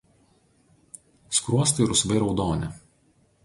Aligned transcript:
Skruostai 1.37 1.87
rusvai 1.93 2.19
raudoni. 2.25 2.67